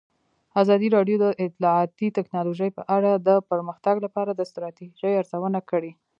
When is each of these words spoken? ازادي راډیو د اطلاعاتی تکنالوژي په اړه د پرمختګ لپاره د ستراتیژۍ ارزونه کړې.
ازادي 0.61 0.87
راډیو 0.97 1.15
د 1.21 1.25
اطلاعاتی 1.45 2.07
تکنالوژي 2.17 2.69
په 2.77 2.81
اړه 2.95 3.11
د 3.27 3.29
پرمختګ 3.49 3.95
لپاره 4.05 4.31
د 4.33 4.41
ستراتیژۍ 4.51 5.13
ارزونه 5.21 5.59
کړې. 5.69 5.91